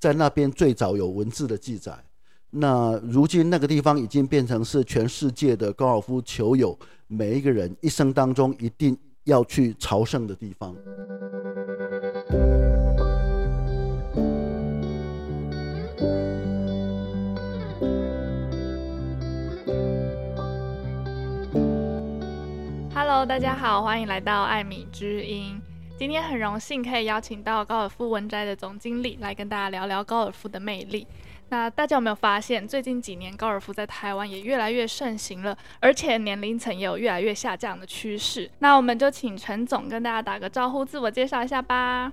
[0.00, 1.92] 在那边最早有文字的记载。
[2.48, 6.76] 那如今那个地方已经变成是全世界的高尔夫球友
[7.06, 10.74] 每一个人一生当中一定要去朝圣的地方。
[22.94, 25.59] Hello，大家好，欢迎来到艾米之音。
[26.00, 31.06] 今天很荣幸可以邀请到高尔夫文摘的总经理来跟大家聊聊高尔夫的魅力。
[31.50, 38.50] 那大家有没有发现，最近几年高尔夫在台湾也越来越盛行了，而且年龄层也有越来越下降的趋势。
[38.60, 42.10] 那我们就请陈总跟大家打个招呼，自我介绍一下吧。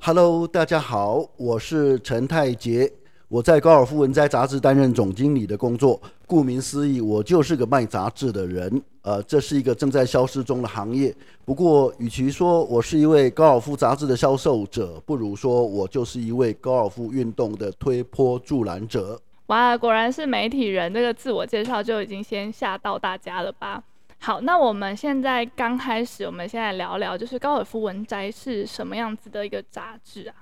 [0.00, 2.92] Hello，大家好，我是陈泰杰。
[3.28, 8.82] 我在高尔夫文摘杂志担任总经理的工作，顾名思义，我就是个卖杂志的人。
[9.08, 11.14] 呃，这是一个正在消失中的行业。
[11.46, 19.18] 不过，与其说我是一位高尔夫杂志的销售者，不如说我就是一位高尔夫运动的推波助澜者。
[19.46, 23.82] 哇，果然是媒体人，这个自我介绍就已经先吓到大家了吧？
[24.18, 30.34] 好，那我们现在刚开始，我们先来聊聊，就是高尔夫文摘是什么样子的一个杂志啊？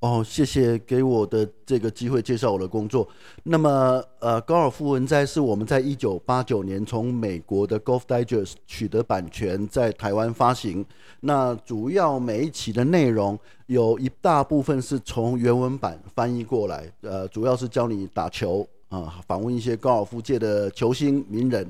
[0.00, 3.08] 哦，谢谢给我的这个机会介绍我的工作。
[3.42, 10.84] 那么，呃，高尔夫文摘是我们在一九八九年从美国的 Golf Digest 取得版权，在台湾发行。
[11.20, 21.68] 那主要每一期的内容有一大部分是从原文版翻译过来，呃，主要是教你打球啊，访问一些高尔夫界的球星名人。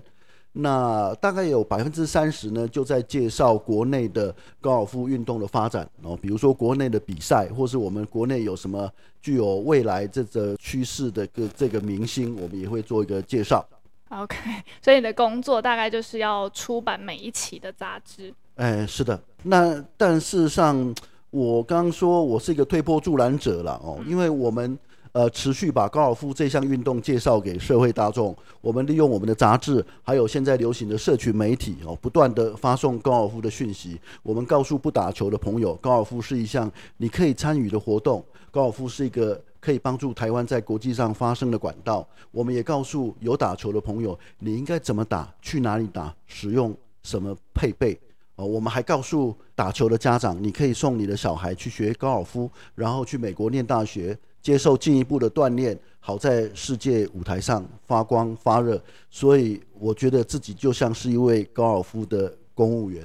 [0.58, 8.90] 那大概有百分之三十呢，就在介绍国内的高尔夫运动的发展哦，比如说国内的比赛，或是我们国内有什么
[9.20, 13.62] 具有未来这个趋势的个这个明星，我们也会做一个介绍。
[14.08, 14.36] OK，
[14.80, 18.32] 所以你的工作大概就是要出版每一期的杂志。
[18.54, 19.20] 哎，是的。
[19.42, 20.94] 那但事实上，
[21.28, 24.78] 我刚刚说我是一个推波助澜者了哦，因为我们。
[25.16, 28.36] 呃，持续把高尔夫这项运动介绍给社会大众。
[28.60, 33.98] 我们利用我们的杂志，还有现在流行的社群媒体哦，不断地发送高尔夫的讯息。
[34.22, 38.22] 我们告诉不打球的朋友，高尔夫是一项你可以参与的活动。
[38.50, 42.06] 高尔夫是一个可以帮助台湾在国际上发声的管道。
[42.30, 47.98] 我们也告诉有打球的朋友，你应该怎么打，去哪里打，使用什么配备。
[48.34, 54.14] 哦，我们还告诉打球的家长，你可以送你的小孩去学高尔夫，然后去美国念大学。
[54.46, 58.80] 接受进一步的锻炼，好在世界舞台上发光发热。
[59.10, 63.04] 所以我觉得自己就像是一位高尔夫的公务员。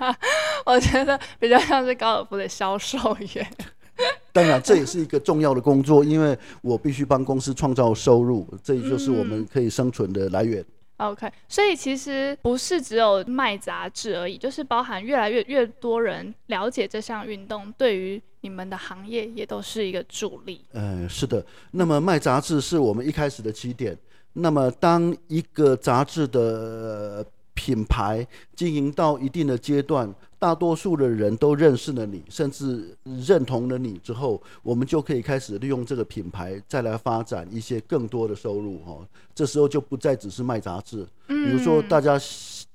[0.66, 2.98] 我觉得比较像是高尔夫的销售
[3.34, 3.50] 员。
[4.34, 10.62] 当然，这也是一个重要的工作，因为我必须帮公司创造收入，这也就是我们可以生存的来源。
[10.98, 20.64] OK，所以其实不是只有卖杂志而已，就是包含越来越越多人了解这项运动，对于你们的行业也都是一个助力。
[20.72, 21.44] 嗯，是的。
[21.72, 23.96] 那么卖杂志是我们一开始的起点。
[24.32, 27.24] 那么当一个杂志的
[27.56, 28.24] 品牌
[28.54, 38.98] 经营到一定的阶段，大多数的人都认识了你，甚至认同了你之后，我们就可以开始利用这个品牌再来发展一些更多的收入哈。
[39.34, 42.20] 这时候就不再只是卖杂志，比如说大家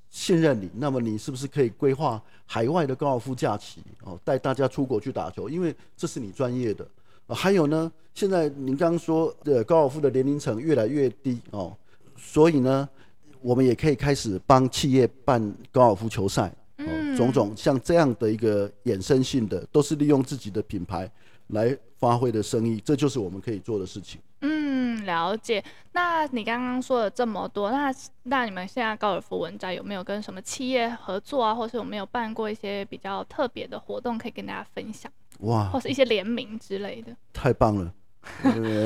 [0.10, 5.48] 信任你，那么你是不是可以规划海外的高尔夫假期哦，带大家出国去打球？
[5.48, 6.86] 因为这是你专业的。
[7.28, 11.78] 还有呢，现在您刚刚说的高尔夫的年龄层越来越低哦，
[12.18, 12.90] 所以呢。
[13.42, 21.10] 我们也可以开始帮企业办高尔夫球赛，哦，种种像这样的一个衍生性的，都是利用自己的品牌
[21.48, 24.22] 来发挥的生意，这就是我们可以做的事情。
[24.42, 25.64] 嗯，了解。
[25.92, 27.94] 那你刚刚说了这么多，那
[28.24, 35.12] 那你们现在高尔夫文摘有没有跟什么企业合作啊，或是有没有办过一些比较特别的活动可以跟大家分享？
[35.42, 37.16] 哇，或是一些联名之类的？
[37.34, 37.94] 太棒了。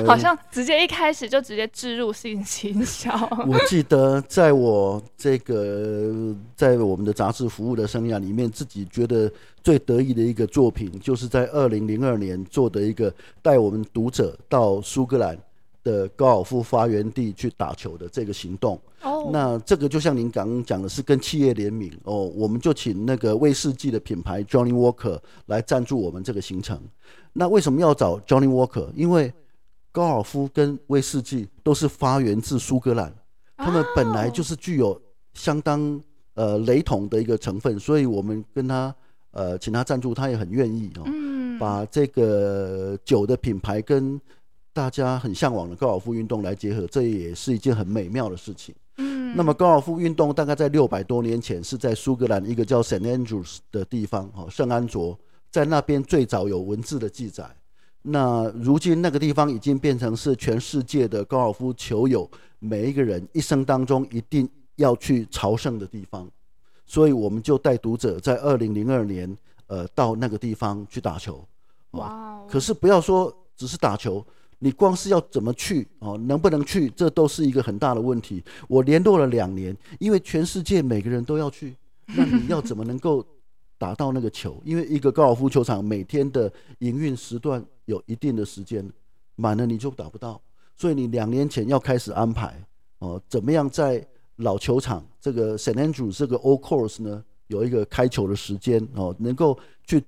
[0.05, 3.11] 好像直接一开始就直接置入性行销。
[3.47, 9.31] 我记得在我这个在我们的杂志服务的生涯里面，自己觉得
[9.63, 15.37] 最得意的一个作品，就是在二零零二年做的一个带我们读者到苏格兰
[15.85, 18.81] 的高尔夫发源地去打球的这个行动。
[19.03, 26.81] 哦，那这个就像您刚刚讲的，是跟企业联名哦，我们就请那个威士忌的品牌 Johnny Walker 来赞助我们这个行程。
[27.31, 28.87] 那为什么要找 Johnny Walker？
[28.95, 29.31] 因为
[29.91, 33.13] 高尔夫跟威士忌都是发源自苏格兰，
[33.55, 34.99] 他们本来就是具有
[35.35, 36.01] 相当
[36.33, 38.93] 呃雷同的一个成分，所以我们跟他
[39.31, 41.05] 呃请他赞助，他也很愿意哦，
[41.59, 44.19] 把这个酒的品牌跟
[44.75, 48.75] 大家很向往的高尔夫运动来结合，这也是一件很美妙的事情。
[49.33, 55.17] 那么高尔夫运动大概在六百多年前是在苏格兰一个叫 St Andrews 的地方，哈，圣安卓。
[55.49, 57.49] 在那边最早有文字的记载，
[58.01, 62.29] 那如今那个地方已经变成是全世界的高尔夫球友
[62.59, 66.29] 每一个人一生当中一定要去朝圣的地方，
[66.85, 69.33] 所以我们就带读者在二零零二年，
[69.67, 71.41] 呃，到那个地方去打球。
[71.91, 72.49] 哇 Wow！
[72.49, 74.25] 可是不要说只是打球，
[74.59, 78.43] 你光是要怎么去哦，能不能去，这都是一个很大的问题。
[78.67, 81.75] 我联络了两年，因为全世界每个人都要去，
[82.07, 83.25] 那你要怎么能够？
[83.77, 88.89] 打到那个球，因为一个高尔夫球场每天的营运时段有一定的时间，
[89.35, 90.41] 满了你就打不到，
[90.77, 92.57] 所以你两年前要开始安排
[92.99, 94.03] 哦，怎么样在
[94.37, 100.01] 老球场这个 ST ANDREW 这个 Old Course 呢，有一个开球的时间哦，能够去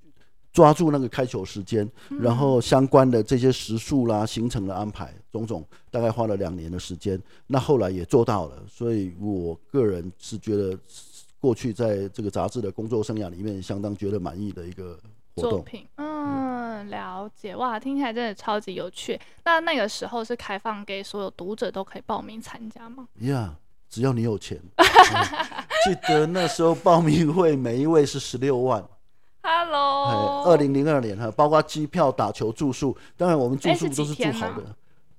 [0.57, 1.87] 抓住那个开球时间，
[2.19, 10.75] 然后相关的这些时数啦、行程的安排，种种大概花了两年的时间，那后来也做到了，所以我个人是觉得。
[11.39, 14.99] 过去在这个杂志的工作生涯里面，相当觉得满意的一个
[15.35, 15.85] 作品。
[15.97, 19.17] 嗯，了解哇，听起来真的超级有趣。
[19.45, 23.07] 那那个时候是开放给所有读者都可以报名参加吗？
[23.19, 24.59] 呀，yeah, 只要你有钱。
[24.77, 24.85] 嗯、
[25.85, 28.83] 记得那时候报名会每一位是十六万。
[29.69, 34.75] 二零零二年哈，包括机票、打球、住宿，当然我们住宿都是住好的。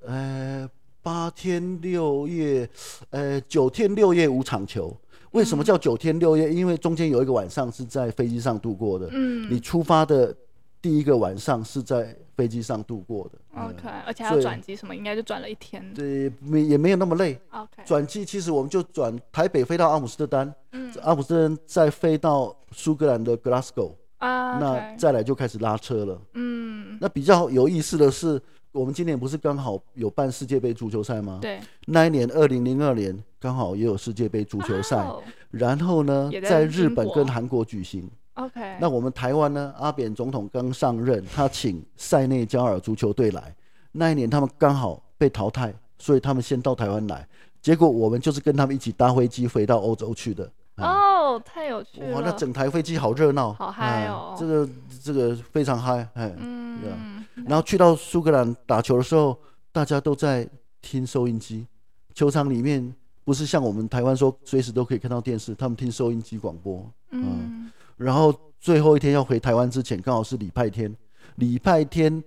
[0.06, 0.68] 呃，
[1.02, 2.68] 八天六夜，
[3.10, 4.96] 呃，九天六夜五场球。
[5.32, 6.50] 为什么叫九天六夜？
[6.52, 9.08] 因为中间有一个晚上是在飞机上度过的。
[9.12, 10.34] 嗯，你出发的
[10.80, 13.38] 第一个晚上是在飞机上度过的。
[13.54, 15.92] OK，而且还要转机什么，应该就转了一天。
[15.92, 17.38] 对，没也没有那么累。
[17.50, 26.20] OK，转机其实我们就转台北飞到阿姆斯特丹，嗯，阿姆斯特丹再飞到苏格兰的 Glasgow 啊，那再来就开始拉车了。
[26.34, 28.40] 嗯，那比较有意思的是。
[28.70, 31.38] 我们今年不是刚好有办世界杯足球赛吗？
[31.40, 38.08] 对，那一年二零零二年刚好也有世界杯足球赛，哦、然后呢，在，在日本跟韩国举行。
[38.34, 39.74] OK，那我们台湾呢？
[39.78, 43.56] 阿扁总统刚上任，他请塞内加尔足球队来，
[43.90, 47.26] 那一年他们刚好被淘汰，所以他们先到台湾来，
[47.62, 50.48] 结果我们就是跟他们一起搭飞机回到欧洲去的。
[50.84, 52.14] 哦，太有趣了！
[52.14, 54.34] 哇，那整台飞机好热闹，好嗨哦！
[54.38, 54.68] 这个
[55.02, 59.38] 这个非常嗨，哎，嗯，然后去到苏格兰打球的时候，
[59.72, 60.48] 大家都在
[60.80, 61.66] 听收音机。
[62.14, 62.94] 球场里面
[63.24, 66.84] 不是像我们台湾说随时都可以看到电视，他们听收音机广播。
[67.10, 70.94] 嗯，然后最后一天要回台湾之前，刚好是礼拜天，
[71.36, 72.22] 礼拜天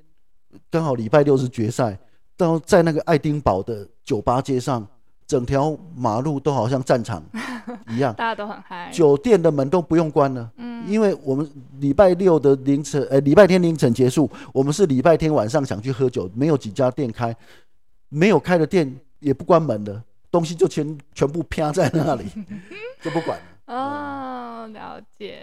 [0.70, 1.98] 刚好礼拜六是决赛，
[2.38, 4.88] 到在那个爱丁堡的酒吧街上。
[5.32, 7.24] 整条马路都好像战场
[7.88, 8.92] 一样，大家都很嗨。
[8.92, 11.50] 酒店的门都不用关了，嗯，因为我们
[11.80, 17.34] 礼拜六的凌晨，呃，礼拜天凌晨结束，我们是礼拜天晚上想去喝酒，没有几家店开，
[18.10, 22.26] 没有开的店也不关门的，东西就全全部啪在那里，
[23.02, 23.74] 就不管了。
[23.74, 25.40] 哦，了解。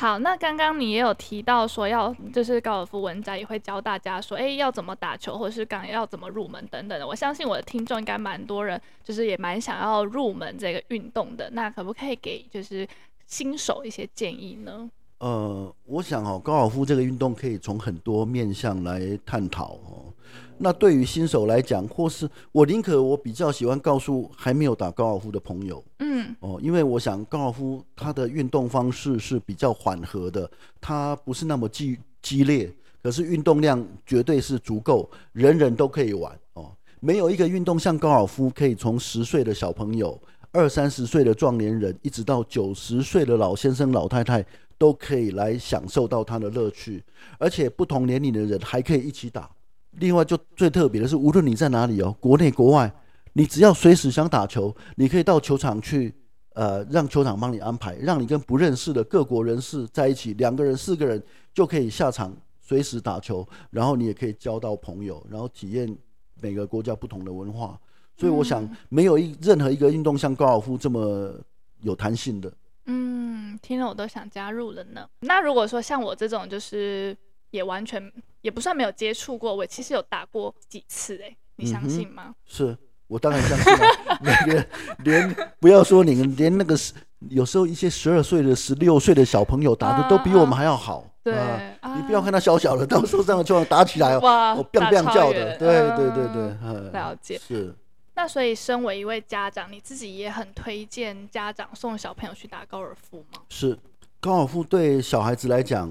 [0.00, 7.06] 好，那刚刚你也有提到说要，就是高尔夫文摘也会教大家说，哎，要怎么打球，或者是刚要怎么入门等等的。
[7.06, 11.50] 我相信我的听众应该蛮多人，就是也蛮想要入门这个运动的。
[11.50, 12.88] 那可不可以给就是
[13.26, 14.90] 新手一些建议呢？
[15.20, 20.12] 呃，我想哦，高尔夫这个运动可以从很多面向来探讨哦。
[20.56, 30.50] 那对于新手来讲，或是我宁可我比较喜欢告诉还没有打高尔夫的朋友，嗯，哦，因为我想高尔夫它的运动方式是比较缓和的，
[30.80, 32.72] 它不是那么激激烈，
[33.02, 36.72] 可是运动量绝对是足够，人人都可以玩哦。
[36.98, 40.18] 没有一个运动像高尔夫，可以从十岁的小朋友、
[40.52, 44.44] 二三十岁的壮年人，一直到九十岁的老先生、老太太。
[44.80, 47.04] 都可以来享受到它的乐趣，
[47.38, 49.50] 而且不同年龄的人还可以一起打。
[49.98, 52.90] 另外，就最特别的是，无论你在哪里哦，国内国外，
[53.34, 56.14] 你只要随时想打球，你可以到球场去，
[56.54, 65.94] 呃，让球场帮你安排，让你跟不认识的各国人士在一起，两个人、四个人就可以下场随时打球，然后你也可以交到朋友，然后体验
[66.40, 67.78] 每个国家不同的文化。
[68.20, 71.34] 所以，我想没有一任何一个运动像高尔夫这么
[71.80, 72.52] 有弹性的。
[72.86, 75.06] 嗯，听了我都想加入了呢。
[75.20, 77.16] 那如果说像我这种，就是
[77.50, 78.12] 也完全
[78.42, 82.24] 也不算没有接触过，我其实有打过几次哎、欸，你相信吗？
[82.26, 83.72] 嗯、是我当然相信
[84.56, 84.66] 了。
[85.04, 86.92] 连不要说你们，连那个十
[87.28, 90.98] 有时候一些十二岁的、十六岁的小朋友打的都比我们还要好。
[90.98, 95.56] 啊、对、啊，你不要看他小小的，到时候这样就打起来哇，我砰砰叫的。
[95.58, 97.74] 对对对对，嗯、了解是。
[98.22, 103.40] 那所以，身为一位家长，你自己也很推荐家长送小朋友去打高尔夫吗？
[103.48, 103.74] 是，
[104.20, 105.90] 高尔夫对小孩子来讲，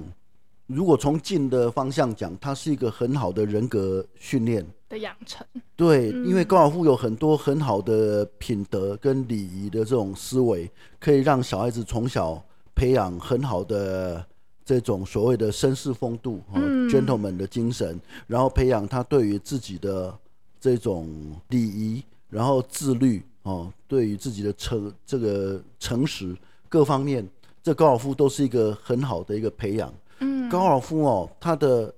[0.68, 5.44] 如果从近的方向讲，它是一个很好的人格训练的养成。
[5.74, 10.70] 对，嗯、因为高尔夫有很多很好的品德跟礼仪的这种思维，
[11.00, 12.40] 可以让小孩子从小
[12.76, 14.24] 培养很好的
[14.64, 20.16] 这种所谓的绅士风度和、嗯、，gentleman 的精神，然后培养他对于自己的
[20.60, 26.34] 这种礼仪，然后自律哦，对于自己的诚这个诚实
[26.68, 27.28] 各方面，
[27.62, 29.92] 这高尔夫都是一个很好的一个培养。
[30.20, 31.92] 嗯，高尔夫哦，它的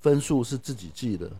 [0.00, 1.30] 分数是自己记的。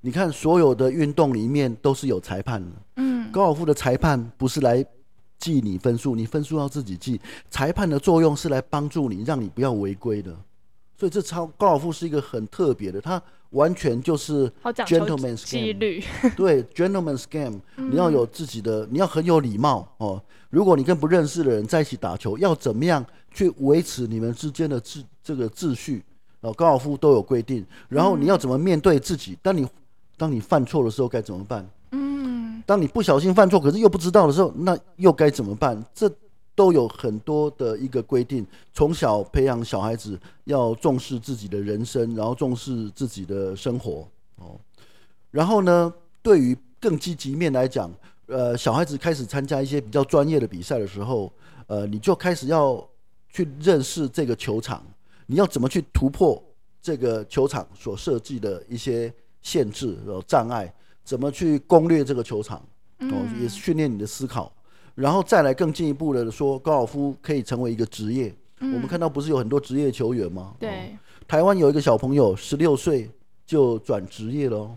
[0.00, 2.70] 你看，所有的运动里面都是有裁判的。
[2.96, 4.84] 嗯，高尔夫的裁判不是来
[5.38, 7.20] 记你分数，你分数要自己记。
[7.50, 10.36] 裁判的作用是来帮助你，让你不要违规的。
[11.02, 16.00] 所以这超高尔夫是一个很特别的，它完全就是 gentleman's game。
[16.36, 20.22] 对，gentleman's game，你要有自己的，你要很有礼貌哦。
[20.50, 23.04] 如果你跟不认识的人在一起打球，要怎么样
[23.34, 26.04] 去维持你们之间的秩这个秩序？
[26.42, 27.66] 哦，高尔夫都有规定。
[27.88, 29.36] 然后你要怎么面对自己？
[29.42, 29.66] 当你
[30.16, 31.68] 当你犯错的时候该怎么办？
[31.90, 35.84] 嗯，当你不小心犯错，可是又不知道的时候，那又该怎么办？
[35.92, 36.08] 这
[36.54, 38.46] 都有很多的一个规定。
[38.72, 44.08] 从小培养小孩子要重视自己的人生，然后重视自己的生活。
[44.36, 44.58] 哦，
[45.30, 45.92] 然后呢，
[46.22, 47.92] 对于更积极面来讲，
[48.26, 51.32] 呃，小孩子开始参加一些比较专业的比赛的时候，
[51.66, 52.86] 呃，你就开始要
[53.28, 54.84] 去认识这个球场，
[55.26, 56.42] 你要怎么去突破
[56.80, 59.12] 这个球场所设计的一些。
[59.44, 62.64] 限制和障碍，怎么去攻略这个球场？
[63.00, 64.52] 哦，也是训练你的思考，
[64.94, 68.34] 然后再来更进一步的说，高尔夫可以成为一个职业。
[68.60, 70.54] 我们看到不是有很多职业球员吗？
[70.58, 70.96] 对，
[71.26, 73.10] 台湾有一个小朋友十六岁
[73.46, 74.70] 就转职业了，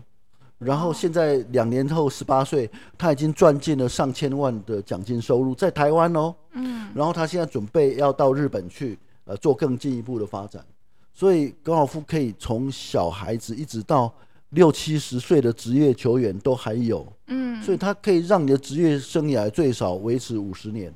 [0.58, 2.68] 然后现在两年后十八岁，
[2.98, 6.34] 他已经赚进了上千万的奖金收入，在台湾哦。
[6.52, 10.64] 嗯，然后他现在准备要到日本去，呃，做更进一步的发展。
[11.12, 14.12] 所以高尔夫可以从小孩子一直到。
[14.56, 20.92] 六七十岁的职业球员都还有，嗯，所以他可以让你的职业生涯最少维持五十年。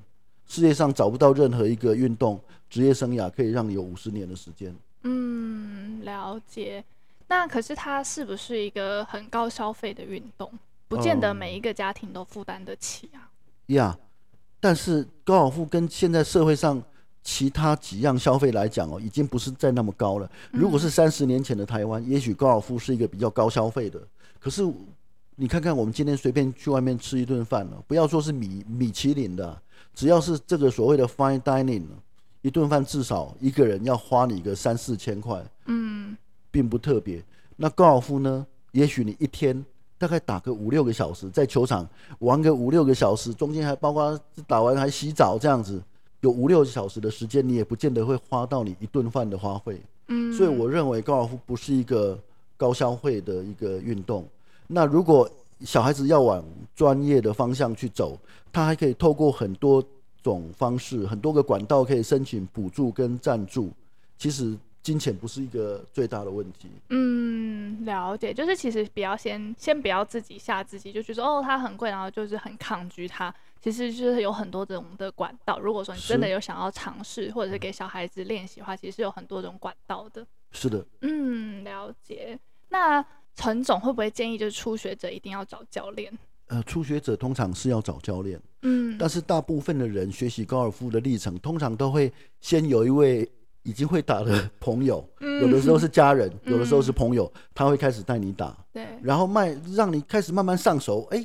[0.47, 2.40] 世界上找不到任何一个运动
[2.71, 4.75] 职业生涯可以让你有五十年的时间。
[5.02, 6.83] 嗯，了解。
[7.29, 10.50] 那可是它是不是一个很高消费的运动？
[10.88, 13.29] 不见得每一个家庭都负担得起啊。
[13.67, 14.09] 呀、嗯，yeah,
[14.59, 16.83] 但是高尔夫跟现在社会上。
[17.23, 20.31] 其他几样消费来讲哦，已经不是再那么高了。
[20.50, 24.00] 如果是三十年前的台湾，也许高尔夫是一个比较高消费的。
[24.39, 24.62] 可是
[25.37, 29.61] 你看看我们今天随便去外面吃一顿饭了，不要说是米米其林的，
[29.95, 31.85] 只要是这个所谓的 fine dining，
[32.43, 36.17] 一顿饭至少一个人要花你个三四千块，嗯，
[36.50, 37.23] 并不特别。
[37.57, 38.47] 那高尔夫呢？
[38.73, 39.65] 也许你一天
[39.99, 41.87] 大概打个五六个小时，在球场
[42.21, 45.83] 玩个五六个小时，中间还包括打完还洗澡这样子。
[46.21, 49.81] 有五六小时的时间，你也不见得会花到你一顿饭的花费。
[50.09, 52.19] 嗯，所以我认为高尔夫不是一个
[52.57, 54.27] 高消费的一个运动。
[54.67, 55.29] 那如果
[55.65, 58.19] 小孩子要往专业的方向去走，
[58.53, 59.83] 他还可以透过很多
[60.23, 63.71] 种方式、很多个管道可以申请补助跟赞助。
[64.19, 66.69] 其实金钱不是一个最大的问题。
[66.89, 73.35] 嗯，了解，就是其实不要先先不要自己吓自己，就觉得哦它很贵，然后就是很抗拒它。
[73.61, 75.61] 其实就是有很多种的管道。
[75.61, 80.26] 如果说你真的有想要尝试，或者是给小孩子练习的话，其实是有很多种管道的。
[80.50, 82.38] 是的，嗯，了解。
[82.71, 83.05] 那
[83.37, 86.12] 陈总会不会建议，就是初学者一定要找教练？
[86.49, 93.31] 呃，初学者通常是要找教练，嗯，但是大部分的人学习高尔夫的历程，通常都会先有一位
[93.62, 101.25] 已经会打的 朋友，嗯、有的时候是家人， 有的时候是朋友，嗯、他会开始带你打，对，然后慢让你开始慢慢上手，哎。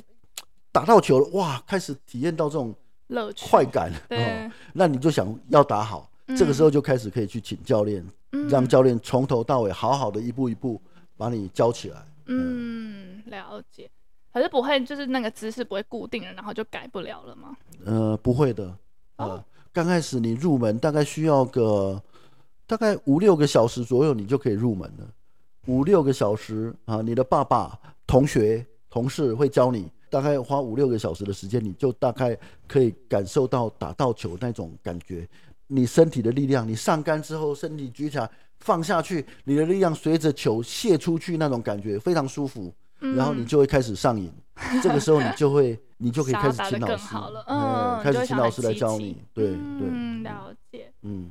[0.76, 1.62] 打到球了，哇！
[1.66, 2.74] 开始体验到这种
[3.06, 10.78] 乐趣、快感，哦，那你就想要打好，嗯、这个时候就开始可以去请教练，嗯、让教练从头到尾好好的一步一步
[11.16, 12.06] 把你教起来。
[12.26, 13.90] 嗯，了解。
[14.34, 17.56] 可是不会，就是那个姿势不会固定了，然后就改不了了吗？
[17.86, 18.64] 呃，不会的。
[19.16, 19.42] 呃，
[19.72, 21.98] 刚、哦、开始你入门大概需要个
[22.66, 25.08] 大概五六个小时左右，你就可以入门了。
[25.68, 29.88] 五六个小时啊，你的爸爸、同学、同事会教你。
[30.16, 32.34] 大概花五六个小时的时间，你就大概
[32.66, 35.28] 可以感受到打到球那种感觉。
[35.66, 38.30] 你身体的力量，你上杆之后，身体举起来
[38.60, 42.72] 放下去，你的力量随着球泄出去，那种感觉非常舒服。
[43.00, 44.32] 嗯、然后你就会开始上瘾，
[44.82, 47.14] 这个时候你就会，你就可以 开始请老师，
[47.46, 49.22] 嗯，开始请老师来教你。
[49.34, 51.28] 对对，嗯，了解，嗯。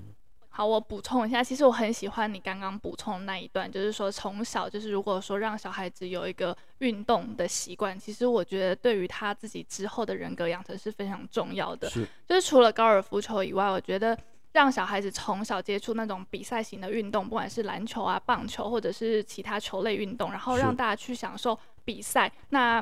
[0.57, 11.89] 好，我补充一下，其实我很喜欢你刚刚补充的那一段，就是说从小就是如果说让小孩子有一个运动的习惯，其实我觉得对于他自己之后的人格养成是非常重要的。
[11.89, 14.17] 是，就是除了高尔夫球以外，我觉得
[14.53, 22.81] 让小孩子从小接触那种比赛型的运动，不管是篮球啊、棒球或者是其他球类运动，然后让大家去享受比赛，那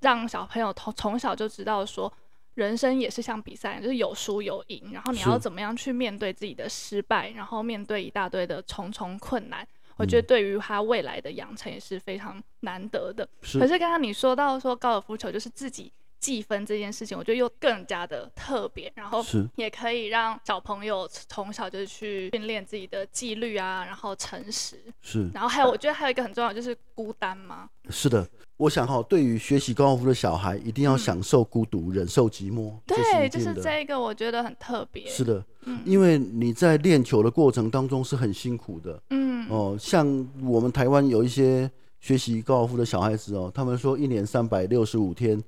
[0.00, 2.12] 让小朋友从从小就知道说。
[2.56, 9.66] 人生也是像比赛，就是有输有赢，然后你要怎么样去面对自己的失败，然后面对一大堆的重重困难。
[9.98, 13.28] 我觉得对于他未来的养成也是非常难得的。
[13.42, 13.58] 是。
[13.58, 19.24] 可是刚刚你说到说高尔夫球就是自己计分这件事情，我觉得又更加的特别，然后
[19.56, 24.76] 也可以让小朋友从小就去训练自己的纪律啊，然后诚实。
[25.02, 25.28] 是。
[25.32, 27.68] 然后还有，我觉得还有一个很重要就是孤单嘛。
[27.90, 28.26] 是的。
[28.58, 32.72] 我想哈，对于学习高尔夫的小孩，一定要享受孤独，嗯、忍受寂寞。
[32.86, 35.06] 对，是就是这一个，我觉得很特别。
[35.06, 38.98] 是的，嗯，因为你在练球的过程当中是很辛苦的。
[39.10, 41.70] 嗯，哦，像我们台湾有一些
[42.00, 45.38] 学习高尔夫的小孩子哦，他们说一年三百六十五天，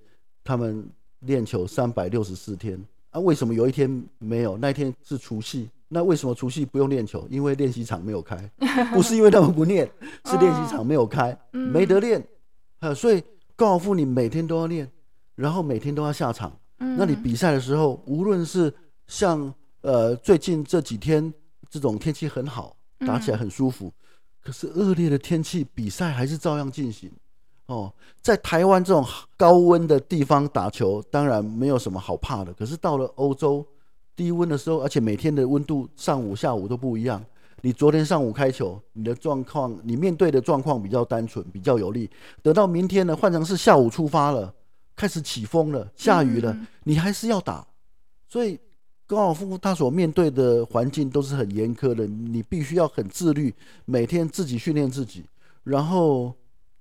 [0.44, 0.88] 他们
[1.20, 2.82] 练球三百六十四天。
[3.10, 4.56] 啊，为什么有一天没有？
[4.58, 5.68] 那一天是除夕。
[5.90, 7.26] 那为什么除夕不用练球？
[7.30, 8.36] 因为练习场没有开，
[8.92, 9.90] 不是因为他们不练，
[10.26, 12.22] 是练习场没有开，哦、没得练。
[12.80, 13.22] 呃，所以
[13.56, 14.86] 高尔夫你每天都要练，
[15.34, 16.54] 然后每天都要下场。
[16.80, 18.70] 嗯，那你比赛的时候，无论是
[19.06, 21.32] 像呃最近这几天
[21.70, 23.92] 这种天气很好，打起来很舒服，嗯，
[24.42, 27.10] 可是恶劣的天气，比赛还是照样进行。
[27.68, 29.06] 哦，在台湾这种
[29.36, 32.52] 高温的地方打球，当然没有什么好怕的。
[32.54, 33.64] 可是到了欧洲
[34.16, 37.22] 低温的时候，而且每天的温度上午下午都不一样。
[37.60, 42.08] 你昨天上午开球，你的状况，你面对的状况比较单纯，比较有利。
[42.42, 44.54] 等到明天呢，换成是下午出发了，
[44.96, 47.66] 开始起风了，下雨了，你还是要打。
[48.28, 48.58] 所以
[49.06, 55.26] 高尔夫他所面对的环境都是很严苛的，你必须要很自律，每天自己训练自己，
[55.64, 56.32] 然后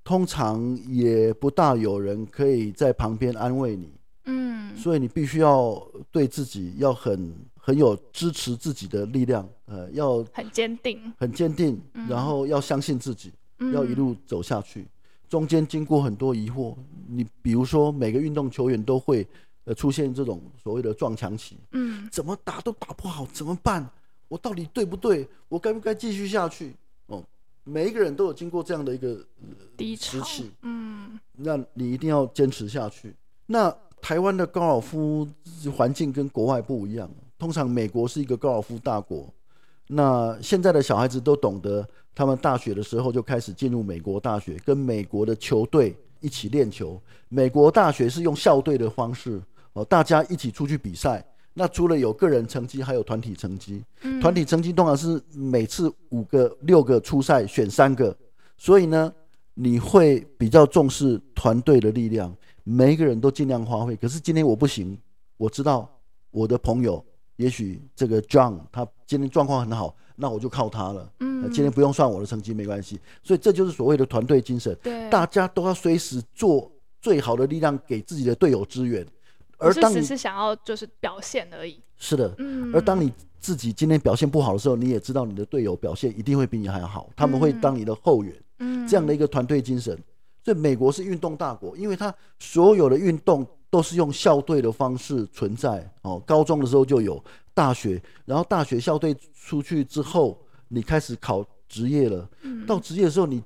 [0.08, 3.90] 通常也不大有人可以在旁边安慰你。
[4.24, 7.36] 嗯，所以你必须要对自己要很。
[7.68, 14.88] 很有支持自己的力量，呃，要很坚定，很坚定，然后要相信自己，嗯、要一路走下去。
[15.28, 16.78] 中间经过很多疑惑，
[17.10, 19.28] 你比如说每个运动球员都会
[19.66, 23.86] 呃出现这种所谓的撞墙期，嗯，怎么打都打不好，怎么办？
[24.30, 25.28] 我到底对不对？
[25.50, 26.74] 我该不该继续下去？
[27.68, 29.10] 哦，每一个人都有经过这样的一个、
[29.42, 33.16] 呃、低潮期，嗯，那你一定要坚持下去。
[33.46, 35.28] 那台湾的高尔夫
[35.76, 37.10] 环境跟国外不一样。
[37.40, 39.32] 通常美国是一个高尔夫大国，
[39.90, 47.00] 那现在的小孩子都懂得，他们大学的时候就开始进入美国大学，跟美国的球队一起练球。
[47.30, 49.40] 美国大学是用校队的方式，
[49.74, 51.24] 哦，大家一起出去比赛。
[51.60, 53.84] 那除了有个人成绩，还有团体成绩。
[54.22, 58.16] 团体成绩通常是每次五个、六个初赛选三个，
[58.58, 59.12] 所以呢，
[59.56, 62.32] 你会比较重视团队的力量，
[62.64, 63.96] 每一个人都尽量发挥。
[63.96, 64.96] 可是今天我不行，
[65.36, 65.90] 我知道
[66.30, 67.04] 我的朋友。
[67.38, 71.12] 也许这个 John 他今天状况很好，那我就靠他了。
[71.22, 73.00] 嗯，今天不用算我的成绩没关系。
[73.24, 74.78] 所以这就是所谓的团队精神。
[74.84, 79.04] 对，大家都要随时做最好的力量给自己的队友支援。
[79.58, 81.80] 而当你只是想要就是表现而已。
[81.98, 82.34] 是的。
[82.38, 82.72] 嗯。
[82.74, 88.36] 而当你自己今天表现不好的时候，你也知道你的队友表现一定会比你还好，他们会当你的后援。
[88.60, 88.88] 嗯。
[88.88, 89.98] 这样的一个团队精神。
[90.44, 93.46] 所以美国是运动大国，因为他所有的运动。
[93.70, 96.24] 都是用校队的方式存在哦。
[96.26, 97.22] 高中的时候就有，
[97.54, 102.28] 大学，然后大学校队出去之后，你开始考职业了。
[102.66, 103.44] 到职业的时候你，你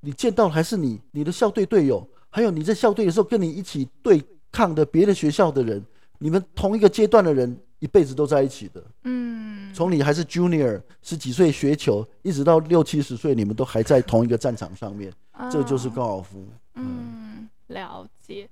[0.00, 4.22] 你见到还是你你的校队队友，还有你在校队的时候跟你一起对
[4.54, 5.84] 抗的别的学校的人，
[6.18, 8.80] 你们同一个阶段的人，一辈子都在一起的。
[9.02, 15.12] 嗯，从你还是 junior 十几岁学球，一直到六七十岁，你们都还在同一个战场上面，
[15.50, 16.46] 这就是高尔夫。
[16.74, 18.48] 嗯，了解。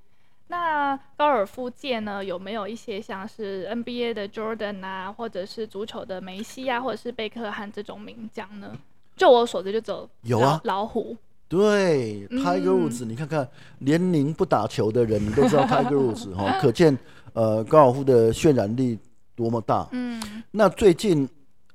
[0.49, 8.77] 那高尔夫界呢，有没有一些像是 NBA 的 Jordan 啊，或者是足球的梅西啊，或者是贝克汉这种名将呢？
[9.17, 11.17] 就我所知，就走有啊，老虎。
[11.53, 13.47] 对，Tiger Woods，你看看，
[13.81, 16.99] 连您不打球的人，你都知道 Tiger Woods 哈，可见
[17.35, 18.99] 呃高尔夫的渲染力
[19.37, 19.87] 多么大。
[19.93, 20.19] 嗯。
[20.51, 21.29] 那最近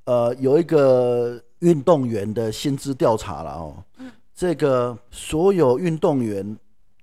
[0.04, 3.76] 呃有一个运动员的薪资调查了哦，
[4.34, 6.58] 这个所有运动员。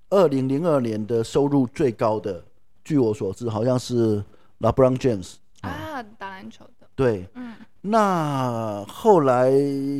[0.08, 2.40] 二零零二年的收入最高的，
[2.84, 4.22] 据我所知，好像是
[4.60, 6.86] LeBron James 啊，打篮球的。
[6.94, 7.52] 对，嗯，
[7.88, 9.52] 那后来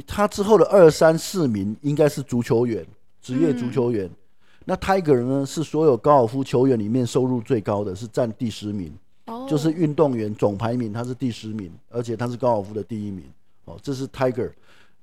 [0.07, 2.85] 他之后的二三四名应该是足球员，
[3.21, 4.07] 职业足球员。
[4.07, 4.17] 嗯、
[4.65, 8.93] 那 Tiger 呢，是所有高尔夫球员里面收入最高的，是占第十名，
[9.27, 13.25] 哦、就是运动员总排名他是第十名，而且他是高尔夫的第一名。
[13.67, 14.51] 哦，这是 Tiger。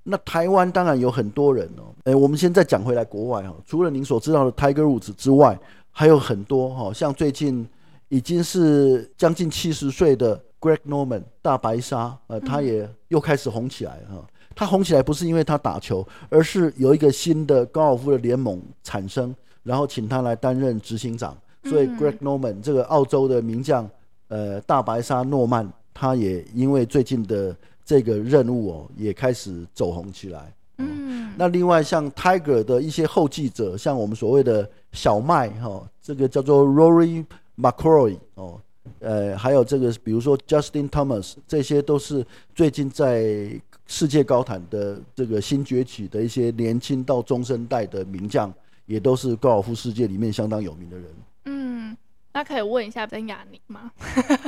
[0.03, 5.57] 那台湾当然有很多人哦，哎，我们现在讲回来国外哈，除了您所知道的 Tiger Woods 之外，
[5.91, 7.65] 还有很多哈，像最近
[8.09, 14.25] 已经是将近七十岁的 Greg Norman 大白鲨，呃，他也又开始红起来哈。
[14.55, 23.89] 他红起来不是因为他打球，而是有一个新的高尔夫的联盟产生，然后请他来担任执行长，所以 Greg Norman 这个澳洲的名将，
[24.29, 30.53] 呃，大白鲨诺曼，他也因为最近的这个任务哦，也开始走红起来。
[30.77, 37.25] 嗯，那另外像 Tiger 的一些后继者，像我们所谓的小麦哈、哦，这个叫做 Rory
[37.57, 38.61] McIlroy 哦，
[38.99, 48.53] 呃，还有这个比如说 Justin Thomas，这些都是最近在世界高坛的这个新崛起的一些年轻到中生代的名将，
[48.85, 51.05] 也都是高尔夫世界里面相当有名的人。
[51.45, 51.97] 嗯，
[52.33, 53.91] 那可以问一下曾雅妮吗？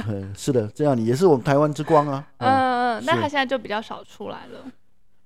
[0.08, 2.28] 嗯， 是的，曾雅妮也是我们台湾之光啊。
[2.38, 4.72] 嗯嗯，那他现在就比较少出来了。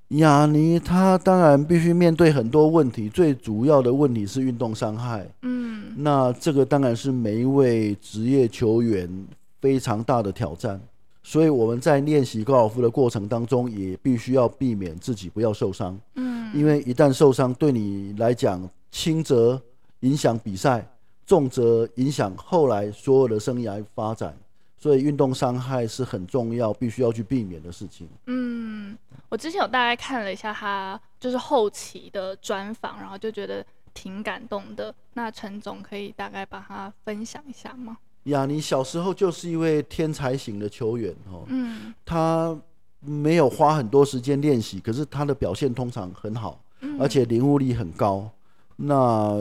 [0.10, 5.30] 雅尼他当然必须面对很多问题，最主要的问题是运动伤害。
[5.44, 9.28] 嗯，那这个当然是每一位职业球员
[9.62, 10.80] 非常大的挑战。
[11.22, 16.00] 所以我们在练习高尔夫的过程当中，也必须要避免自己不要受伤。
[16.16, 19.62] 嗯，因为一旦受伤，对你来讲，轻则
[20.00, 20.88] 影响比赛，
[21.28, 24.36] 重则影响后来所有的生涯发展。
[24.82, 28.08] 所以运动伤害是很重要，必须要去避免的事情。
[28.28, 28.98] 嗯，
[29.28, 34.94] 我之前有大概看了一下他就是后期的专访，然后就觉得挺感动的。
[35.14, 37.98] 那陈总可以大概把它分享一下吗？
[38.24, 41.44] 雅尼小时候就是一位天才型的球员哦。
[41.48, 42.58] 嗯，他
[43.00, 46.62] 没有花很多时间练习，可是他的表现通常很好，
[47.00, 48.30] 而且领悟力很高。
[48.76, 49.38] 那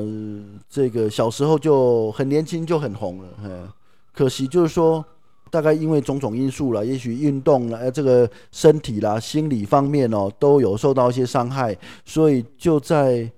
[0.69, 3.69] 这个小时候就很年轻就很红了，嗯，
[4.13, 5.05] 可惜就是说。
[5.51, 13.33] 大概因为种种因素了，也许运动了，呃，这个身体啦、心理方面哦，都有受到一些伤害，所以就在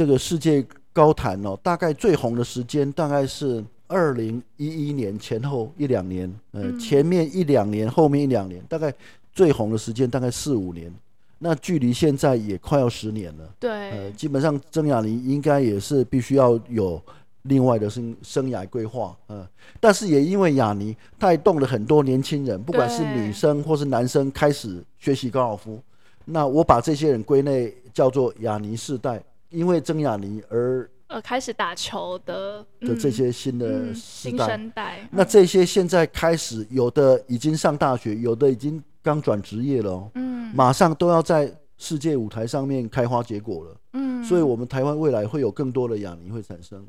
[0.00, 8.90] 这个世界高坛哦，大概最红的时间大概是二零一一年前后一两年，呃，前面一两年，后面一两年，大概
[9.30, 10.90] 最红的时间大概四五年，
[11.38, 13.54] 那距离现在也快要十年了。
[13.60, 16.98] 对，呃，基本上曾雅妮应该也是必须要有。
[17.42, 19.46] 另外的生生涯规划，嗯，
[19.80, 25.78] 但是也因为雅尼带动了很多年轻人，不管是女生或是男生，开始学习高尔夫。
[26.24, 35.06] 那我把这些人归类叫做雅尼世代，因为曾雅妮而呃开始打球的的这些新的新生代。
[35.10, 46.86] 那这些现在开始有的已经上大学，有的已经刚转职业了，嗯，马上都要在世界舞台上面开花结果了，嗯，所以我们台湾未来会有更多的雅尼会产生。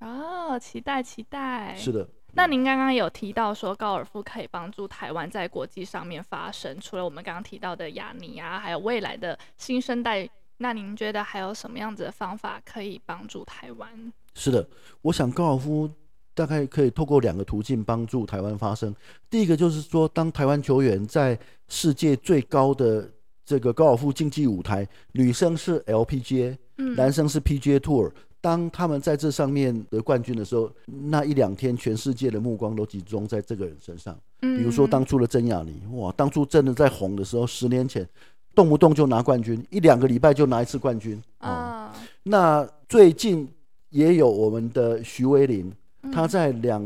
[0.00, 1.74] 哦，期待期待。
[1.76, 2.08] 是的。
[2.32, 10.28] 那您刚刚有提到说高尔夫可以帮助台湾在国际上面发声，除了我们刚刚提到的雅尼啊，还有未来的新生代，
[10.62, 14.12] 那您觉得还有什么样子的方法可以帮助台湾？
[14.34, 14.68] 是的，
[15.00, 15.90] 我想高尔夫
[16.34, 18.94] 大概可以透过两个途径帮助台湾发声。
[19.30, 23.10] 第一个就是说，当台湾球员在世界最高的
[23.42, 28.12] 这个高尔夫竞技舞台，女生是 LPGA，嗯，男生是 PGA Tour。
[28.42, 34.18] 当他们在这上面得冠军的时候，那一两天，全世界的目光都集中在这个人身上。
[34.40, 38.08] 比如说当初的曾雅妮，哇，当初真的在红的时候，十年前，
[38.54, 41.20] 动不动就拿冠军，一两个礼拜就拿一次冠军。
[41.38, 43.48] 啊，那最近
[43.90, 45.72] 也有我们的徐威林，
[46.12, 46.82] 他在两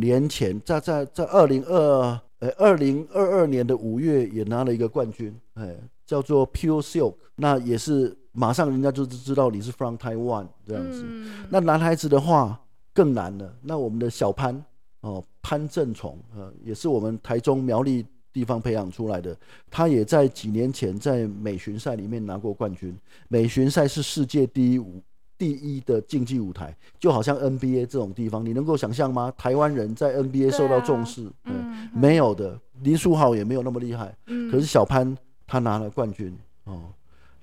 [0.00, 8.16] 年前，在在在二零二呃二零二二年的五月也拿了一个冠军，哎，叫做 Pure Silk，那也是。
[8.34, 11.02] 马上人家就知道你是 from Taiwan 这样子。
[11.04, 12.58] 嗯、那男孩子的话
[12.94, 13.54] 更难了。
[13.60, 14.58] 那我们的小潘
[15.02, 19.36] 哦，潘正崇，呃，也是我们台中苗栗地方培养出来的。
[19.70, 22.96] 他也在几年前在美巡赛里面拿过冠军。
[23.28, 25.02] 美巡赛是世界第一舞
[25.38, 29.32] 第一的竞技舞台，就好像 NBA 这种地方，你能够想象吗？
[29.36, 31.26] 台湾人在 NBA 受到重视？
[31.26, 32.58] 啊、嗯，没有的。
[32.82, 34.14] 林书豪也没有那么厉害。
[34.26, 35.16] 嗯、可是小潘
[35.46, 36.92] 他拿了冠军哦。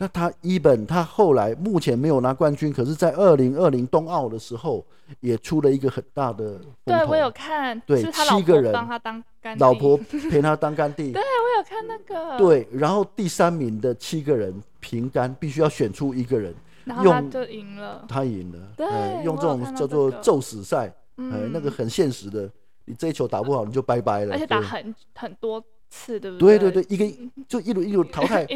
[0.01, 4.85] 那他一本，他后来目前没有拿冠军，可是，在二零二零冬奥的时候，
[5.19, 6.57] 也出了一个很大的。
[6.85, 9.97] 对，我有看，对，七个人帮他当干，老婆
[10.31, 11.11] 陪他当干弟。
[11.13, 12.37] 对，我有看那个。
[12.37, 18.05] 对，然后第三名的七个人平杆，必须要选出一个人，然后他就赢了。
[18.07, 18.59] 他赢了。
[18.77, 18.87] 对，
[19.25, 22.49] 用这种叫做咒死赛，嗯，那个很现实的，
[22.85, 24.33] 你这一球打不好，你就拜拜了。
[24.33, 25.61] 而且打很很多。
[25.89, 26.57] 次对不对？
[26.59, 28.47] 对对对，一个 就一路一路淘汰，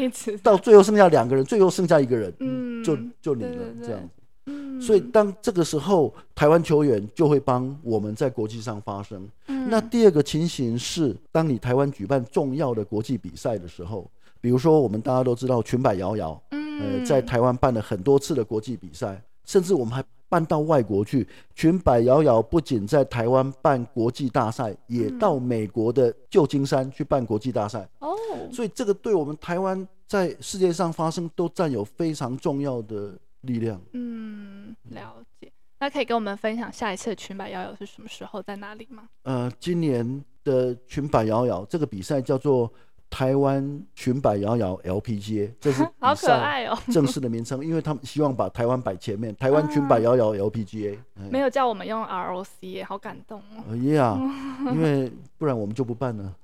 [0.42, 4.08] 到最后剩下两个人，最后剩下一个人，嗯，就就你了这样子。
[4.46, 9.28] 嗯，所以当这个时候，台湾球员就会帮我们在国际上发声。
[9.48, 20.04] 嗯，那第二个情形是，当你台湾举办重要的国际比赛的时候，比如说我们大家都知道裙摆摇摇，嗯，呃，在台湾办了很多次的国际比赛，甚至我们还。
[20.28, 27.88] 搬到外国去，裙摆摇摇不仅在台湾办国际大赛，也到美国的旧金山去办国际大赛。
[28.00, 28.14] 哦，
[28.52, 33.80] 所以这个对我们台湾在世界上发生都占有非常重要的力量。
[33.92, 35.52] 嗯，了解。
[35.78, 39.08] 那可以跟我们分享下一次的裙摆摇摇是什么时候，在哪里吗？
[39.22, 42.72] 呃，今年的裙摆摇摇这个比赛叫做。
[43.14, 49.32] 台湾裙摆摇摇 LPGA，这是 好可爱哦，正式的名称，因为他们希望把台湾摆前面。
[49.38, 50.98] 台湾裙摆摇摇 LPGA，
[51.30, 53.72] 没有叫我们用 ROC，好感动哦。
[53.72, 54.18] Yeah，
[54.74, 56.34] 因为不然我们就不办了。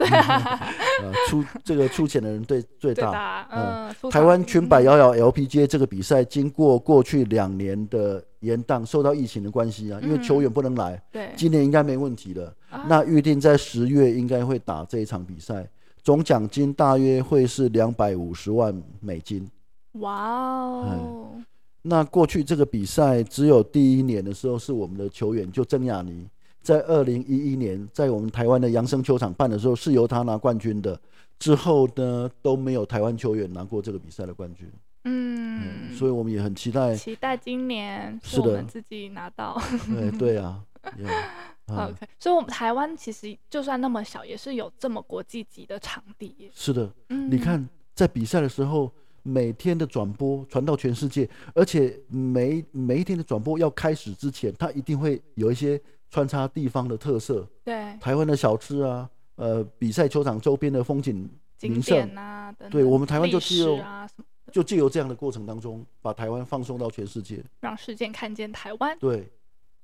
[1.28, 3.48] 出这个出钱的人对最大。
[3.50, 12.54] 嗯，台湾裙摆摇摇 LPGA 这个比赛，经过过去两年的延宕，受到疫情的关系啊，因为球员不能来，对，今年应该没问题了。
[12.86, 15.68] 那预定在十月应该会打这一场比赛。
[16.02, 19.48] 总奖金大约会是两百五十万美金。
[19.92, 21.30] 哇哦！
[21.82, 26.26] 那过去这个比赛只有第一年的时候是我们的球员，就曾雅妮，
[26.62, 30.98] 在二零一一年在我们台湾的扬生球场办的时候是由他拿冠军的。
[31.38, 34.70] 之后呢都没有台湾球员拿过这个比赛的冠军。
[35.04, 39.60] 嗯，嗯，所以我们也很期待，期待今年是我们自己拿到。
[39.86, 40.62] 对对啊。
[40.98, 41.24] Yeah.
[41.70, 46.50] OK，所以，我们台湾其实就算那么小，也是有这么国际级的场地。
[46.54, 48.90] 是的，嗯，你看，在比赛的时候，
[49.22, 55.80] 每天的转播传到全世界，而且每每一天的转播要开始之前，它一定会有一些
[56.10, 57.46] 穿插地方的特色。
[57.64, 61.28] 对，台湾的小吃啊，呃，比赛球场周边的风景
[61.60, 63.78] 名胜啊，对，我们台湾就借由
[64.50, 68.98] 就借由这样的过程当中，把台湾放送到全世界，让世界看见台湾。
[68.98, 69.30] 对，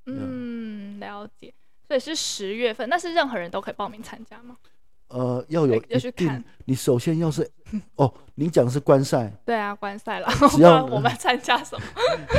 [0.06, 1.54] 嗯，了解。
[1.86, 4.56] 所以是十月份，那是任何人都可以报名参加吗？
[5.08, 6.42] 呃，要有要去看。
[6.64, 7.48] 你首先要是
[7.94, 9.32] 哦，您讲的是观赛。
[9.44, 10.28] 对啊，观赛了。
[10.50, 11.86] 只要 我们参加什么？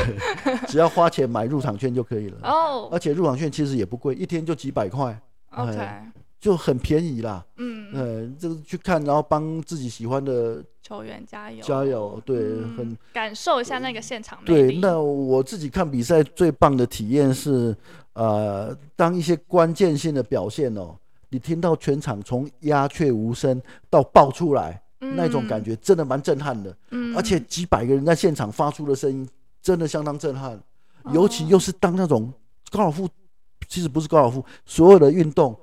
[0.67, 2.39] 只要花钱买入场券就可以了。
[2.43, 2.89] 哦。
[2.91, 5.17] 而且入场券其实也不贵，一天就几百块。
[5.51, 5.77] OK。
[6.39, 7.45] 就很便宜啦。
[7.57, 7.93] 嗯。
[7.93, 11.61] 呃，就是去看，然后帮自己喜欢的球员加油。
[11.63, 12.37] 加油，对，
[12.77, 14.39] 很感受一下那个现场。
[14.45, 17.75] 对，那我自己看比赛最棒的体验是。
[18.13, 20.97] 呃，当一些关键性的表现哦，
[21.29, 26.75] 你听到全场从鸦雀无声到爆出来，嗯、那种感觉真的蛮震撼的。
[26.89, 29.29] 嗯，而且几百个人在现场发出的声音，
[29.61, 30.59] 真的相当震撼。
[31.03, 32.33] 哦、尤其又是当那种
[32.71, 33.07] 高尔夫，
[33.67, 35.55] 其实不是高尔夫，所有的运动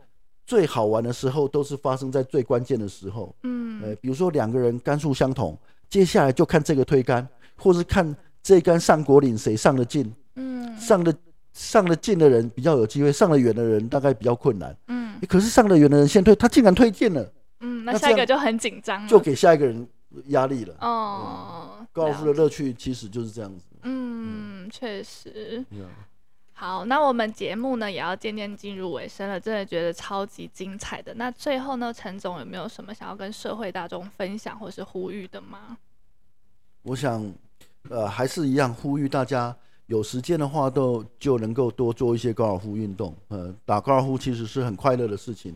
[0.46, 3.34] 最好玩的时候，都是发生在最关键的时候。
[3.42, 7.26] 嗯，呃，比如说两个人杆数相同，接下来就看这个推杆，
[7.56, 10.12] 或是看这杆上果岭谁上的近。
[10.36, 11.14] 嗯，上的。
[11.56, 14.76] 上的近的人比较有机会，上的远的人大概比较困难。
[14.88, 17.32] 嗯，可是上的远的人先推，他竟然推进了。
[17.60, 19.86] 嗯，那下一个就很紧张，就给下一个人
[20.30, 20.74] 压力了。
[20.80, 23.66] 哦、嗯，高尔夫的乐趣其实就是这样子。
[23.84, 25.64] 嗯，确实。
[25.70, 25.86] 嗯、
[26.64, 31.12] 好，那我们节目呢也要渐渐进入尾声了，真的觉得超级精彩的。
[31.12, 35.76] 那最后呢，陈总有没有什么想要跟社会大众分享或是呼吁的吗？
[36.80, 37.30] 我想，
[37.90, 39.54] 呃，还是一样呼吁大家。
[39.88, 43.14] 有时间的话，都就能够多做一些高尔夫运动。
[43.28, 45.54] 呃，打高尔夫其实是很快乐的事情。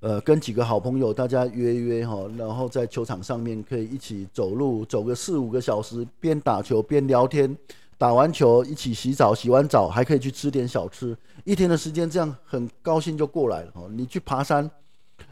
[0.00, 7.54] 呃，跟几个好朋友大家约约哈，然后在球场上面可以一起走路，走个四五个小时，边打球边聊天。
[7.98, 11.16] 打完球一起洗澡，洗完澡还可以去吃点小吃。
[11.44, 13.88] 一天的时间这样很高兴就过来了哦。
[13.90, 14.70] 你去爬山，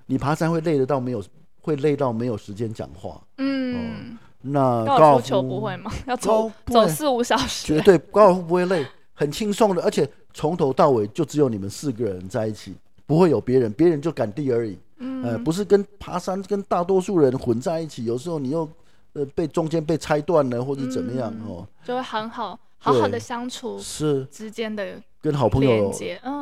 [0.06, 1.22] 你爬山会累得到没有？
[1.60, 3.18] 会累到没有时间讲话。
[3.38, 4.18] 嗯。
[4.42, 5.90] 那高尔夫球不会吗？
[6.06, 7.66] 要走走四五小时？
[7.66, 12.74] 绝对高尔夫不会累，很轻松的，而且从头到尾就只有你们四个人在一起，
[13.06, 14.78] 不会有别人，别人就赶地而已。
[14.98, 18.68] 嗯，呃，不是跟爬山跟大多数人混在一起，有时候你又
[19.14, 25.92] 呃被中间被拆断了或者怎么样哦，就会很好好好的相处是之间的跟好朋友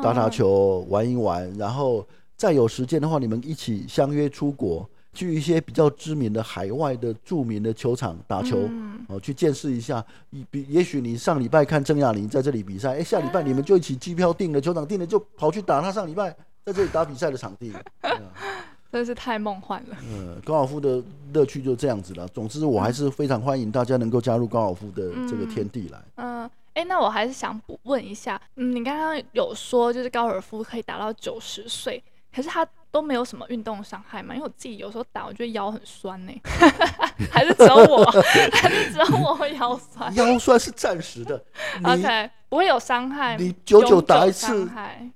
[0.03, 2.05] 打打球玩一玩，然后
[2.35, 4.87] 再有时间的话，你们一起相约出国。
[5.15, 8.67] 去一些比较知名的海外的著名的球场打球，哦、
[9.09, 10.03] 嗯，去见识一下。
[10.49, 17.71] 比也许你上礼拜看郑亚玲在这里比赛，哎、欸，下礼拜你们就一起机票订了，球场订了，就跑去打他上礼拜在这里打比赛的场地。
[18.93, 19.97] 真是太梦幻了。
[20.03, 21.01] 嗯，高尔夫的
[21.33, 22.27] 乐趣就这样子了。
[22.27, 25.99] 总之，我还是非常欢迎大家能够加入高尔夫的这个天地来。
[26.15, 32.03] 嗯，哎、那我还是想补问一下，嗯，你刚刚有说就是高尔夫可以打到九十岁，
[32.33, 32.67] 可是他。
[32.93, 34.35] 都没有什么运动伤害嘛？
[34.35, 36.69] 因为我自己有时候打，我觉得腰很酸呢、欸，
[37.31, 38.05] 还是只有我，
[38.53, 40.13] 还是只有我会腰酸？
[40.13, 41.43] 腰酸是暂时的，
[41.83, 43.35] OK，不会有伤害。
[43.35, 44.69] 你久久打一次，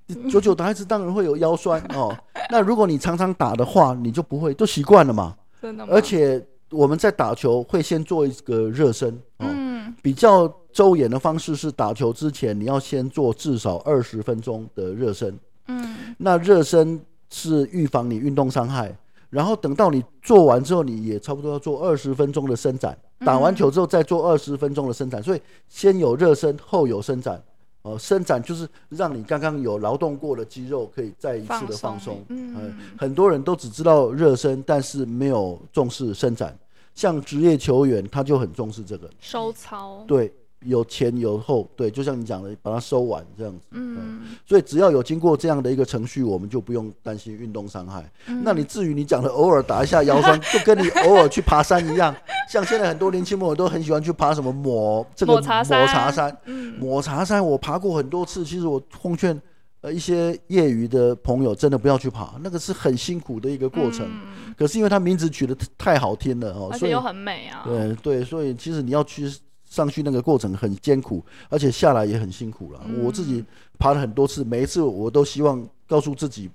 [0.06, 2.12] 你久久打一次当然会有腰酸哦。
[2.50, 5.36] 那如果你常常打的话，你就不会，都习惯了嘛。
[5.62, 5.92] 真的吗？
[5.94, 17.00] 而且我们在打球会先做一个热身，哦、嗯，比较周延的方式是打球之前你要先做至少二十分钟的热身，嗯，那热身。
[17.30, 18.90] 是预防你运动伤害，
[19.28, 22.96] 然后等到你做完之后，你也差不多要做二十分钟的伸展。
[23.20, 27.42] 打完球之后再做二十分钟的伸展，所以先有热身，后有伸展。
[27.82, 31.98] 哦、呃，伸展就是让你刚刚有劳动过的肌肉可以再一次的放松。
[31.98, 36.56] 放松嗯、呃，很多人都只知道热身，但是没有重视伸展。
[36.94, 40.04] 像职业球员，他就很重视这个收操。
[40.06, 40.32] 对。
[40.64, 43.60] 有前有后，对，就像你讲的，把它收完这样子。
[43.70, 48.10] 嗯，所以只要有经过这样的一个程序，我们就不用担心运动伤害。
[48.26, 52.14] 嗯、那你至于你讲的偶尔打一下腰酸，就跟你偶尔去爬山一样。
[52.50, 58.44] 像现在很多年轻朋友都很喜欢去爬什么抹这个抹茶山，抹茶山，嗯、抹茶山我爬过很多次。
[58.44, 59.40] 其实我奉劝
[59.82, 64.04] 呃一些业余的朋友，真的不要去爬，那个是很辛苦的一个过程。
[64.08, 67.62] 嗯、可是因为它名字取得太好听了哦，所以又很美啊。
[67.64, 69.32] 对对，所以其实你要去。
[69.68, 72.80] 上去那个过程很艰苦，而且下来也很辛苦了。
[72.86, 73.44] 嗯、我自己
[73.78, 76.50] 爬了很多次，每一次我都希望告诉自己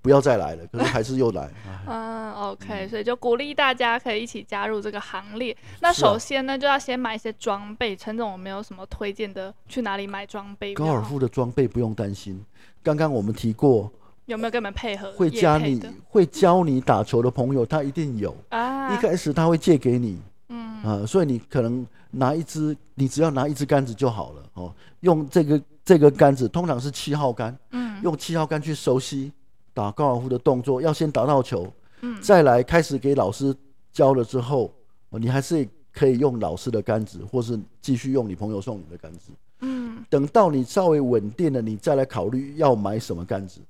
[0.00, 1.50] 不要再来了，可是还是又来。
[1.86, 5.56] 嗯，OK，所以就鼓励大家可以一起加入这个行列。
[5.80, 7.96] 那首先呢，啊、就要先买一些装备。
[7.96, 9.52] 陈总，我没有什么推荐的？
[9.66, 10.74] 去哪里买装备？
[10.74, 12.44] 高尔夫的装备不用担心。
[12.82, 13.90] 刚刚我们提过，
[14.26, 15.10] 有没有跟你们配合？
[15.12, 18.94] 会教你会教你打球的朋友，他一定有啊。
[18.94, 21.86] 一开始他会借给你，嗯啊，所以你可能。
[22.12, 24.74] 拿一支，你只要拿一支杆子就好了哦。
[24.98, 29.32] 用这个这个杆子，通常是七号杆，嗯，用七号杆去熟悉
[29.72, 33.54] 打高尔夫的动作，要先打到球，嗯，再来开始给老师
[33.92, 34.74] 教了之后，
[35.10, 43.60] 你还是可以用老师的杆子，或是继续用你朋友送你的杆子，嗯，等到你稍微稳定了，你再来考虑要买什么杆子。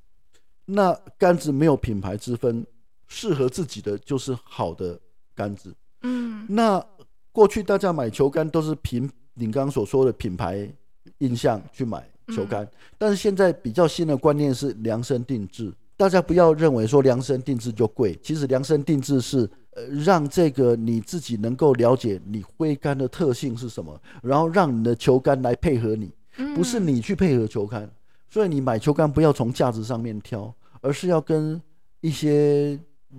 [0.64, 2.66] 那杆子没有品牌之分，
[3.06, 4.98] 适合自己的就是好的
[5.34, 6.84] 杆子，嗯，那。
[7.32, 10.68] 过去大家买球杆都是凭你刚刚所说的品牌
[11.18, 15.72] 印象去买球杆，但是现在比较新的观念是量身定制。
[15.96, 26.12] 大家不要认为说量身定制就贵，其实量身定制是呃让这个你自己能够了解你挥杆的特性是什么，然后让你的球杆来配合你，
[26.56, 27.88] 不是你去配合球杆。
[28.28, 31.62] 所以你买球杆不要从价值上面挑，而是要跟
[32.00, 32.76] 一些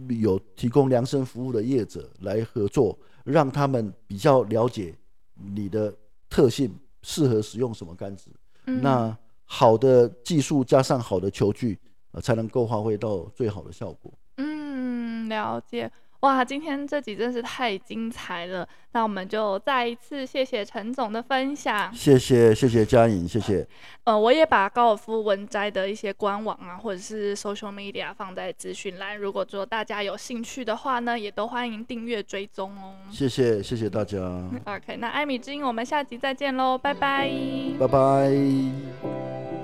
[0.09, 2.97] 有提供量身服务的业者来合作。
[3.23, 4.95] 让他们比较了解
[5.35, 5.95] 你的
[6.27, 6.73] 特性，
[7.03, 8.31] 适合使用什么杆子。
[8.65, 11.77] 嗯、那好的技术加上好的球具，
[12.13, 14.11] 呃，才能够发挥到最好的效果。
[14.37, 15.91] 嗯，了解。
[16.21, 18.67] 哇，今天这集真是太精彩了！
[18.91, 21.91] 那我们就再一次谢谢陈总的分享。
[21.91, 23.67] 谢谢，谢谢佳颖，谢谢。
[24.03, 29.17] 呃，我也把高尔夫文摘的一些官网啊，或者是 social media 放在资讯栏。
[29.17, 32.93] 如果说大家有兴趣的话呢，也都欢迎订阅追踪哦。
[33.09, 34.19] 谢谢，谢谢大家。
[34.65, 37.31] OK，那艾米之音，我们下集再见喽，拜拜。
[37.79, 39.60] 拜拜。